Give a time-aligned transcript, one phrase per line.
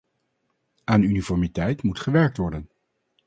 [0.83, 2.69] Aan uniformiteit moet gewerkt worden.